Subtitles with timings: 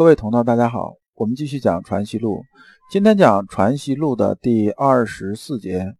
[0.00, 2.36] 各位同道，大家好，我们继续讲《传习录》，
[2.90, 5.94] 今天讲《传习录》的第二十四节，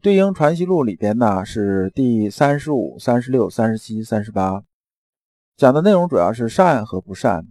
[0.00, 4.62] 对应《传习录》里边呢是第三十五、三十六、三十七、三十八，
[5.56, 7.44] 讲的内容主要是善和不善。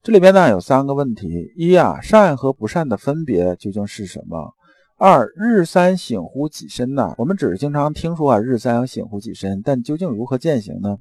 [0.00, 4.54] 这里边呢有三个问题：一啊，善和不善的分别究竟是什么？
[4.96, 7.16] 二，日三省乎己身呢？
[7.18, 10.98] 我们只是经常听说啊，日三省乎己身，但究竟如何践行呢？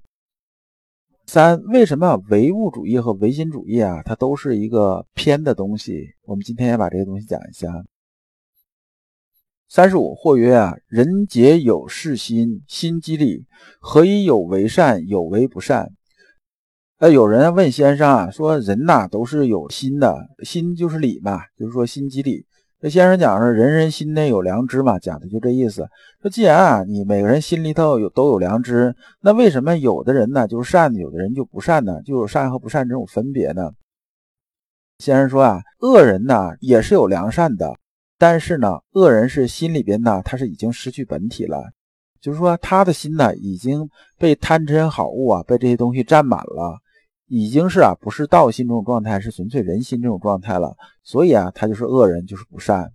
[1.29, 6.07] 三，为什么唯物主义和唯心主义啊，它都是一个偏的东西？
[6.23, 7.67] 我们今天也把这个东西讲一下。
[9.67, 13.45] 三十五，或曰啊，人皆有是心，心即理，
[13.81, 15.91] 何以有为善，有为不善？
[16.99, 22.45] 呃，有人问先生啊，说人呐都是有心的，心就是理嘛，就是说心即理。
[22.79, 25.87] 这先生讲是人人心内有良知嘛，讲的就这意思。
[26.21, 31.99] 说既然啊，你每个人心里头有都有良知，那为什么有的人呢就是善，有的人就不善呢？
[32.03, 33.71] 就有善和不善这种分别呢？
[34.99, 37.75] 先生说啊，恶人呢也是有良善的，
[38.19, 41.63] 但是呢，恶人是心里边呢他是已经失去本体了，
[42.21, 46.77] 就是说他的心呢已经被贪嗔好恶啊，被这些东西占满了。
[47.27, 50.75] 已经是啊，不是道心这种状态，是纯粹人心这种状态了。
[51.03, 52.91] 所以啊，他就是恶人，就是不善。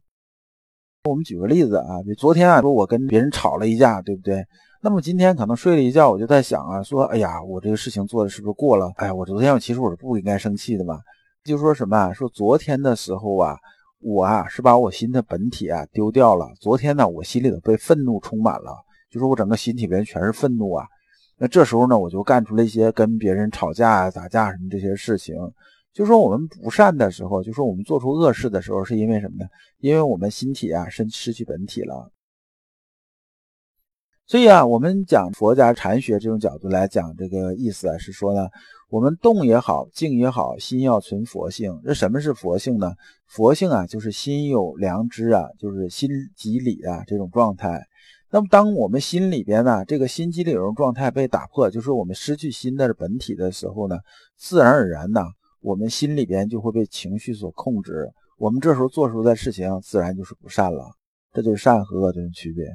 [1.04, 4.44] 我们举个例子啊，就昨天啊，说我跟别人吵了一架，对不对？
[4.80, 8.90] 那么今天可能睡了一觉，我就在想啊，说，哎呀，我这个事情做的是不是过了？
[8.96, 10.98] 哎呀，我昨天我其实我是不应该生气的嘛。
[11.44, 12.12] 就说什么啊？
[12.12, 13.56] 说昨天的时候啊，
[14.00, 16.46] 我啊是把我心的本体啊丢掉了。
[16.60, 18.74] 昨天呢，我心里头被愤怒充满了，
[19.10, 20.86] 就是我整个心体里面全是愤怒啊。
[21.44, 25.34] 那这时候呢，我就干出了一些跟别人吵架啊、打架什么这些事情。
[25.92, 29.50] 就说我们不善的时候，就说我们做出恶事的时候，是因为什么呢？
[29.80, 32.12] 因为我们心体啊，失失去本体了。
[34.24, 38.48] 所以啊，我们讲佛家禅学这种角度来讲，这个意思啊，是说呢，
[38.88, 41.76] 我们动也好，静也好，心要存佛性。
[41.82, 42.94] 那什么是佛性呢？
[43.26, 47.84] 佛性啊，就是心有良知啊，就是心即理啊这种状态。
[48.34, 53.98] 那么，当我们心里边呢，这个心机理这种状态被打破，就是我们失去心的本体的时候呢，
[54.38, 55.20] 自然而然呢，
[55.60, 58.10] 我们心里边就会被情绪所控制。
[58.38, 60.92] 我们这时候做出的事情，自然就是不善了。
[61.34, 62.66] 这就是善和恶的区别。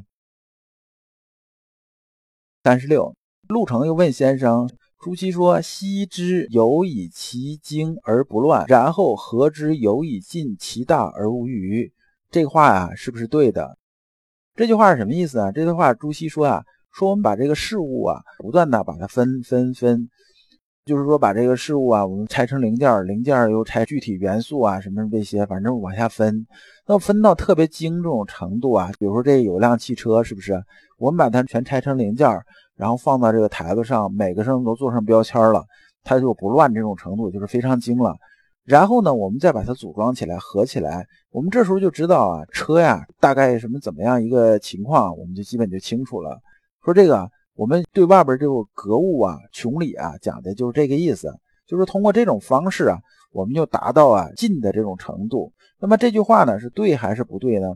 [2.63, 3.15] 三十六，
[3.49, 4.69] 陆程又问先生：
[4.99, 11.91] 朱熹说：“昔之有以其精而不乱，然后何之有以尽其大而无余？”
[12.29, 13.79] 这话呀，是不是对的？
[14.57, 15.51] 这句话是什么意思啊？
[15.51, 20.09] 这句话朱熹说啊，说我们把这个事物啊，不断的把它分分分，
[20.83, 26.47] 就是说把这个事物啊，我们拆成零件，零件又拆具体元素啊，什么这些，反正往下分，
[26.87, 30.59] 那分到特别精这种程度啊，比如说这有辆汽车，是不是？
[30.97, 32.27] 我们把它全拆成零件，
[32.75, 35.63] 然后放到这个台子上，每个上都做上标签了，
[36.03, 38.15] 它就不乱这种程度，就是非常精了。
[38.67, 46.37] 然后呢，我们再把它组装起来，合起来，我们这时候就知道啊，车呀，大概什么怎么样一个情况，我们就基本就清楚了。
[46.83, 51.33] 说这个，我们对外边这个格物啊、穷理啊，讲的就是这个意思，
[51.65, 52.99] 就是通过这种方式啊，
[53.31, 55.53] 我们就达到啊尽的这种程度。
[55.79, 57.73] 那么这句话呢，是对还是不对呢？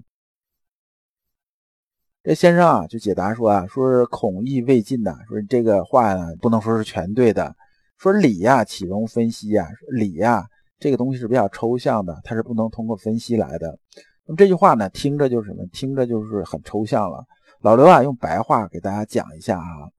[2.22, 7.56] 这先生啊，就解答说啊，说是孔义未尽呐，说这个话呢，不能说是全对的。
[7.98, 9.70] 说理呀，岂容分析呀？
[9.88, 10.46] 理呀。
[10.82, 13.78] 这个东西是比较抽象的，它是不能通过分析来的。
[14.26, 15.64] 那么这句话呢，听着就是什么？
[15.72, 17.24] 听着就是很抽象了。
[17.62, 19.92] 老刘啊，用白话给大家讲一下啊。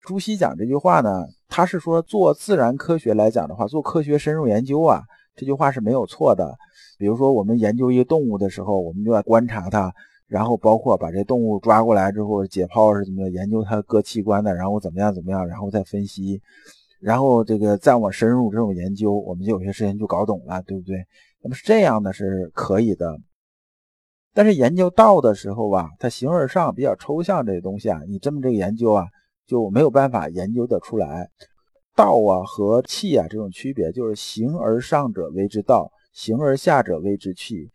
[0.00, 5.02] 朱熹讲这句话呢，他是说做自然科学来讲的话，做科学深入研究啊，
[5.34, 6.56] 这句话是没有错的。
[6.96, 9.92] 比如说我们研究一个动物的时候，我们就要观察它，
[10.28, 16.40] 然后包括把这动物抓过来之后解剖是怎么研究它各器官的，然后怎么样怎么样，然后再分析。
[17.00, 21.06] 然后这个再往深入这种研究，我们就有些事情就搞懂了，对不对？
[21.42, 23.18] 那么是这样的，是可以的。
[24.34, 29.06] 但是研究道的时候啊，它形而上比较抽象，这些东西啊，你这么这个研究啊，
[29.46, 31.28] 就没有办法研究得出来。
[31.96, 37.70] 道啊和气啊这种区别，就是形而上者谓之道，形而下者谓之气。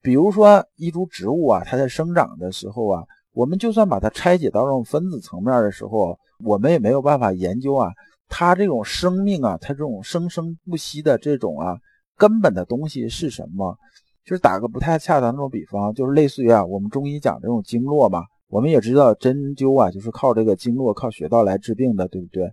[0.00, 6.18] 比如说一株植物啊，它在生长的时候啊，我们就算把它拆解到这种分子层面的时候。
[6.44, 7.90] 我们也没有办法研究啊，
[8.28, 11.76] 它这种生命啊，它这种生生不息的这种啊，
[12.16, 13.76] 根本的东西是什么？
[14.24, 22.48] 就是打个不太恰当那种比方，就是类似于啊，我们中医讲这种经络嘛，我们也知道针灸啊，就是靠这个经络、靠穴道来治病的，对不对？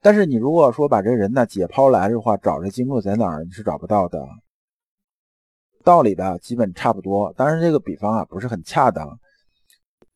[0.00, 4.24] 但是你如果说把这人呢解剖来的话，找这经络在哪儿，你是找不到的。
[5.82, 9.18] 道理吧，基本差不多，当然这个比方啊不是很恰当。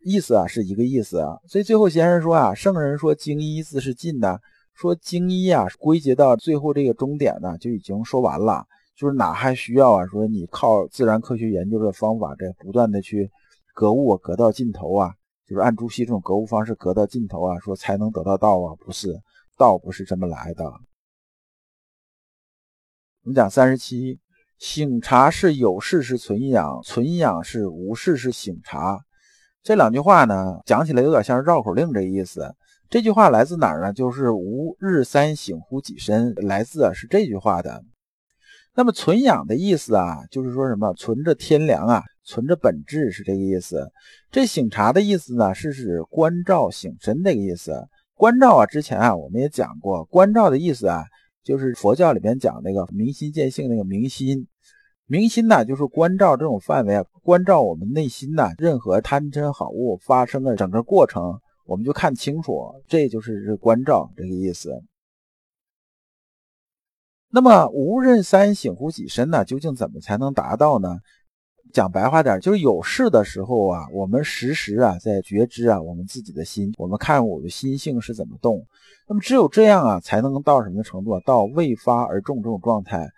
[0.00, 4.40] 意思啊是一个意思啊，所以最后先生说啊，圣人说经一字是尽的，
[4.74, 8.64] 说经一啊，归结到最后这个终点呢，就已经说完了，
[8.96, 10.06] 就是哪还需要啊？
[10.06, 13.30] 说你靠自然科学研究的方法，这不断的去
[13.74, 15.12] 格物，格到尽头啊，
[15.46, 18.74] 就是按朱熹这种格物方式格到尽头啊，说才能得到道啊？
[18.78, 19.20] 不是，
[19.56, 20.64] 道不是这么来的。
[23.24, 24.20] 我们讲三十七，
[24.58, 29.04] 醒察是有事是存养，存养是无事是醒察。
[29.62, 32.54] 这两句话呢，讲起来有点像绕口令这意思。
[32.88, 33.92] 这句话来自哪儿呢？
[33.92, 37.84] 就是“吾日三省乎己身”，来自啊是这句话的。
[38.74, 43.90] 那么“存养”的意思啊，就是说什么存着天良啊，存着本质是这个意思。
[44.30, 47.86] 这“醒察”的意思呢，是指关照醒身这个意思。
[48.14, 51.04] 关照啊，之前啊我们也讲过，关照的意思啊，
[51.44, 54.46] 就是佛教里边讲那个明心见性那个明心。
[55.10, 61.40] 明心呢，就是关照这种范围啊，关照我们内心呐，任何贪嗔好恶发生的整个过程。
[61.64, 64.82] 我们就看清楚，这就是这关照这个意思。
[67.30, 69.46] 那么无任三省乎己身呢？
[69.46, 70.98] 究竟怎么才能达到呢？
[71.72, 78.66] 讲白话点，就是有事的时候啊，我们时时啊在觉知啊我们自己的心，我们看我的心性是怎么动。
[79.06, 81.20] 那么只有这样啊，才能到什么程度啊？
[81.24, 83.08] 到未发而中这种状态。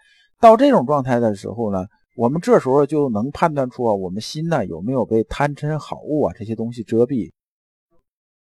[0.40, 7.30] 到这种状态的时候呢，我们这时候就能判断出啊，我们心呢有没有被贪嗔好恶啊这些东西遮蔽。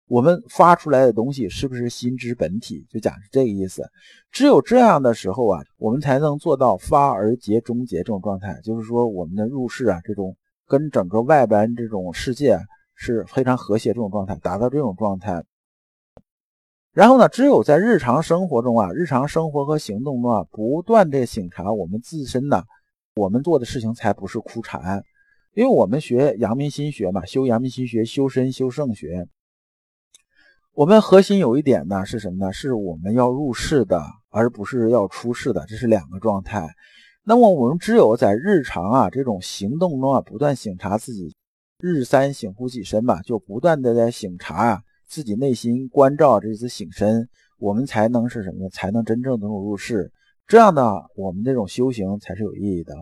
[0.09, 2.85] 我们发出来的东西是不是心之本体？
[2.89, 3.83] 就讲是这个意思。
[4.31, 8.59] 只有这样的时候啊，我们才能做到发而结终结这种状态。
[8.63, 10.35] 就是说，我们的入世啊，这种
[10.65, 12.57] 跟整个外边这种世界
[12.95, 15.43] 是非常和谐这种状态，达到这种状态。
[16.97, 22.63] 然后呢，只有在日常生活中啊，日常生活和行动中啊，不断的醒察我们自身呢，
[23.13, 25.03] 我们做的事情才不是枯禅。
[25.53, 29.27] 因为我们学阳明心学嘛，修阳明心学，修身修圣学。
[30.73, 32.51] 我们核心有一点呢，是什么呢？
[32.51, 34.01] 是我们要入世的，
[34.31, 36.67] 而不是要出世的，这是两个状态。
[37.23, 41.35] 那么我们只有在日常啊这种行动中啊，不断醒察自己，
[41.77, 47.27] 日三省乎己身嘛，就不断的在醒察啊自己内心，关照这次醒身，
[47.57, 48.69] 我们才能是什么？
[48.69, 50.11] 才能真正能够入世。
[50.45, 50.81] 这样呢，
[51.15, 52.93] 我们这种修行才是有意义的。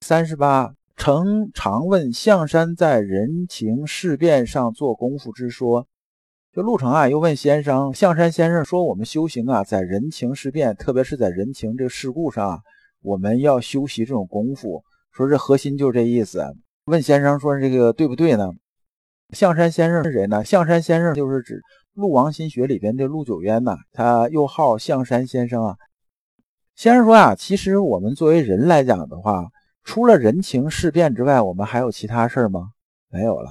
[0.00, 0.74] 三十八。
[0.94, 5.88] 曾常问象山在人情事变上做功夫之说，
[6.52, 12.62] 就陆程啊，又问先生，象山先生说，我们修行啊，在人情事变，特别是在人情这个事故上，
[13.00, 14.84] 我们要修习这种功夫。
[15.10, 16.44] 说这核心就是这意思。
[16.84, 18.50] 问先生说这个对不对呢？
[19.32, 20.44] 象山先生是谁呢？
[20.44, 21.60] 象山先生就是指
[21.94, 25.76] 陆王心学里边的陆九渊呐，他又号象山先生啊。
[26.74, 29.46] 先生说啊，其实我们作为人来讲的话。
[29.84, 32.68] 除了人情事变之外，我们还有其他事儿吗？
[33.10, 33.50] 没有了。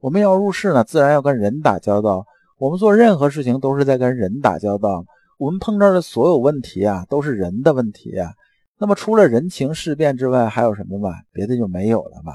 [0.00, 2.26] 我们要入世呢，自然要跟人打交道。
[2.58, 5.06] 我们做任何事情都是在跟人打交道。
[5.38, 8.34] 我们碰到的所有问题啊，都是人的问题啊。
[8.78, 11.08] 那么除了人情事变之外，还有什么吗？
[11.32, 12.34] 别的就没有了吧？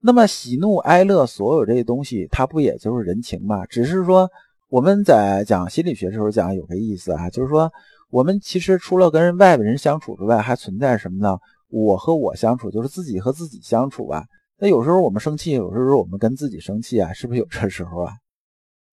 [0.00, 3.64] 那么喜怒哀乐，所有这些东西，它不也就是人情吗？
[3.66, 4.30] 只是说
[4.68, 7.70] 我们在讲心理学的时候讲有个意思啊，就是说。
[8.08, 11.36] 我们其实除了跟外边人相处之外，还存在什么呢？
[11.68, 14.22] 我和我相处，就是自己和自己相处啊。
[14.60, 18.12] 那有时候我们生气，有时候我们跟自己生气啊，是不是有这时候啊？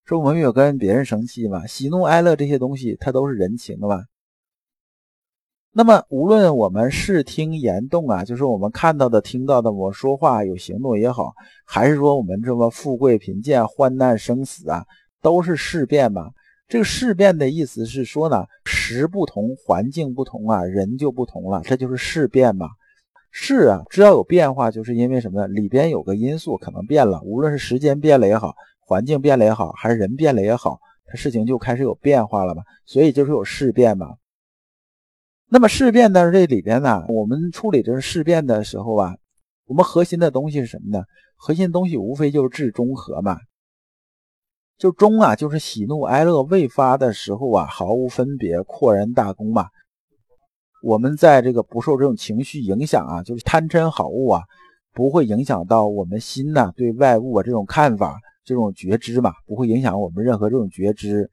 [0.05, 1.67] 说我们有跟别人生气嘛？
[1.67, 4.01] 喜怒哀乐这些东西，它都是人情的嘛。
[5.75, 11.33] 那么无论我们视听言动啊，就是我们看到的、听到的，我说话有行动也好，
[11.65, 14.85] 还是说我们这么富贵贫贱、患难生死啊，
[15.19, 16.29] 都是事变嘛。
[16.67, 22.67] 这个事变的意思是说呢，时不同，环境不同啊，人就不同了，这就是事变嘛。
[23.31, 25.47] 事啊，只要有变化，就是因为什么呢？
[25.47, 30.77] 里边有个因素可能变了，无论是时间变了也好，环境变了也好，还是人变了也好，
[31.07, 32.61] 它事情就开始有变化了嘛。
[32.85, 34.09] 所以就是有事变嘛。
[35.53, 39.15] 那么事变的这里边呢，我们处理这个事变的时候啊，
[39.67, 41.03] 我们核心的东西是什么呢？
[41.35, 43.37] 核心的东西无非就是治中和嘛。
[44.79, 49.67] 就中啊，就是喜怒哀乐未发的时候啊，毫无分别，阔然大功嘛。
[50.81, 54.41] 我们在这个不受这种情绪影响啊，就是贪嗔好恶啊，
[54.91, 61.29] 不会影响到我们心呐对外物啊这种看法、这种觉知嘛，不会影响我们任何这种觉知。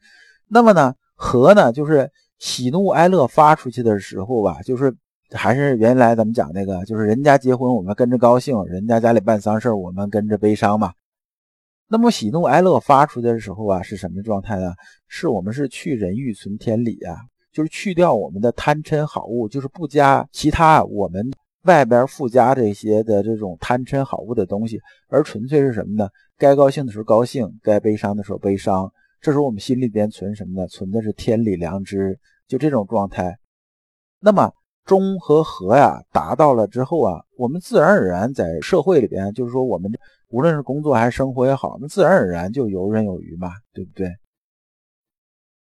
[0.46, 2.10] 那么呢，和呢，就是
[2.40, 4.92] 喜怒哀乐发出去的时候吧，就是
[5.30, 10.92] 还是原来咱们讲那个，就是人家结婚我们跟着高兴，人家家里办丧事我们跟着悲伤嘛。
[11.86, 14.72] 那么喜怒哀乐发出去的时候啊，是什么状态呢？
[15.06, 17.14] 是我们是去人欲存天理啊，
[17.52, 21.30] 就是去掉我们的贪嗔好恶，就是不加其他我们
[21.64, 26.08] 外边附加这些的这种贪嗔好恶的东西，而纯粹是什么呢？
[26.38, 28.90] 该高兴的时候高兴，该悲伤的时候悲伤。
[29.20, 30.66] 这时候我们心里边存什么呢？
[30.66, 33.38] 存的是天理良知，就这种状态。
[34.18, 34.52] 那么
[34.84, 39.90] 中和和呀达到了之后啊，我们自然而然在社会里边，就是说我们
[40.28, 44.08] 无论是工作还是生活也好，那自然而然就游刃有余嘛，对不对？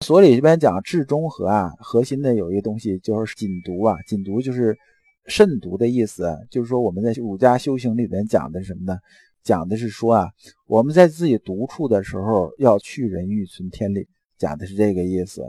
[0.06, 4.78] 所以这边讲治中和啊，核心的有一个东西就是谨读啊，谨读就是
[5.26, 8.98] 慎独的意思，就是说我们在儒家修行里边讲的什么呢？
[9.42, 10.30] 讲的是说啊，
[10.66, 15.42] 我们在自己独处的时候要去人欲存天理，讲的是这个意思。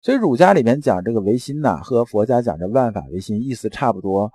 [0.00, 4.32] 所以儒家里面讲这个唯心呐，和佛家讲这万法唯心意思差不多。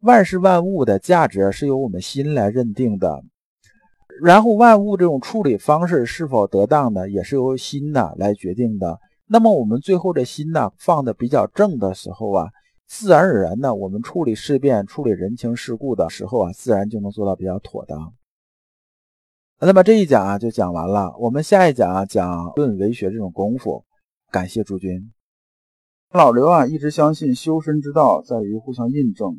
[0.00, 3.22] 万事万物的价值是由我们心来认定的，
[4.22, 8.98] 然后万物这种处理方式是否得当呢，也是由心呐来决定的。
[9.26, 12.48] 那么我们最后的心呐放的比较正的时候啊。
[12.90, 18.12] 自然而然呢，我们处理事变、处理人情世故的时候啊，自然就能做到比较妥当。
[19.60, 23.84] 那么这一讲啊就讲完了，我们下一讲啊讲论为学这种功夫。
[24.32, 25.12] 感谢诸君。
[26.12, 29.38] 老刘啊一直相信修身之道在于互相印证，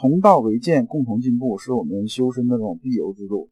[0.00, 3.50] 同道为鉴，共同进步是我们修身的这种必由之路。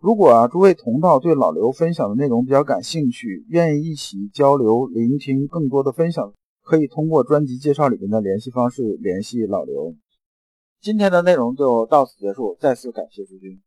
[0.00, 6.34] 如果啊诸位同道对老刘分享的内容比较感兴趣，愿意一起交流、聆听更多的分享。
[6.64, 9.94] 可以通过专辑介绍里面的联系方式联系老刘。
[10.80, 13.60] 今天的内容就到此结束，再次感谢诸君。